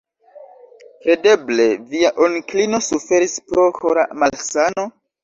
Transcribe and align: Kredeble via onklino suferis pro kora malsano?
Kredeble 1.03 1.67
via 1.91 2.11
onklino 2.29 2.79
suferis 2.87 3.37
pro 3.53 3.67
kora 3.81 4.07
malsano? 4.25 4.89